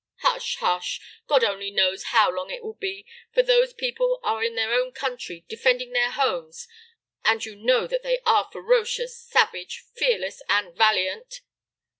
"Hush, 0.21 0.55
hush! 0.55 0.99
God 1.27 1.43
only 1.43 1.69
knows 1.69 2.05
how 2.05 2.31
long 2.31 2.49
it 2.49 2.63
might 2.63 2.79
be, 2.79 3.05
for 3.35 3.43
those 3.43 3.71
people 3.71 4.19
are 4.23 4.43
in 4.43 4.55
their 4.55 4.73
own 4.73 4.93
country, 4.93 5.45
defending 5.47 5.91
their 5.93 6.09
homes, 6.09 6.67
and 7.23 7.45
you 7.45 7.55
know 7.55 7.85
that 7.85 8.01
they 8.01 8.17
are 8.25 8.49
ferocious, 8.51 9.15
savage, 9.15 9.85
fearless, 9.93 10.41
and 10.49 10.75
valiant." 10.75 11.41